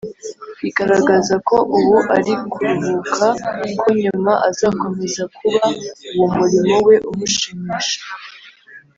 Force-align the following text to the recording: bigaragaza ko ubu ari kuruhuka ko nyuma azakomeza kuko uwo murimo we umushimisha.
bigaragaza 0.61 1.35
ko 1.47 1.55
ubu 1.77 1.95
ari 2.17 2.33
kuruhuka 2.51 3.25
ko 3.79 3.87
nyuma 4.01 4.31
azakomeza 4.49 5.21
kuko 5.35 5.65
uwo 6.13 6.27
murimo 6.35 6.75
we 6.87 6.95
umushimisha. 7.11 7.99